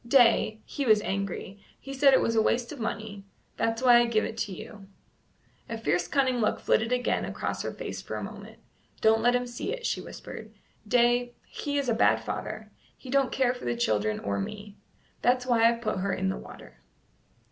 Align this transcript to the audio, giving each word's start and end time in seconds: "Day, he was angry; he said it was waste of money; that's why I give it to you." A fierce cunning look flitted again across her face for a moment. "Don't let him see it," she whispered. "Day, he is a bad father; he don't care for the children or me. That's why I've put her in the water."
"Day, 0.07 0.61
he 0.65 0.83
was 0.83 0.99
angry; 1.03 1.63
he 1.79 1.93
said 1.93 2.11
it 2.11 2.21
was 2.23 2.35
waste 2.35 2.71
of 2.71 2.79
money; 2.79 3.23
that's 3.55 3.83
why 3.83 3.99
I 3.99 4.07
give 4.07 4.25
it 4.25 4.35
to 4.39 4.51
you." 4.51 4.87
A 5.69 5.77
fierce 5.77 6.07
cunning 6.07 6.39
look 6.41 6.59
flitted 6.59 6.91
again 6.91 7.23
across 7.23 7.61
her 7.61 7.71
face 7.71 8.01
for 8.01 8.15
a 8.15 8.23
moment. 8.23 8.57
"Don't 9.01 9.21
let 9.21 9.35
him 9.35 9.45
see 9.45 9.71
it," 9.71 9.85
she 9.85 10.01
whispered. 10.01 10.51
"Day, 10.87 11.35
he 11.45 11.77
is 11.77 11.87
a 11.87 11.93
bad 11.93 12.19
father; 12.19 12.71
he 12.97 13.11
don't 13.11 13.31
care 13.31 13.53
for 13.53 13.65
the 13.65 13.75
children 13.75 14.19
or 14.21 14.39
me. 14.39 14.75
That's 15.21 15.45
why 15.45 15.69
I've 15.69 15.81
put 15.83 15.99
her 15.99 16.11
in 16.11 16.29
the 16.29 16.35
water." 16.37 16.77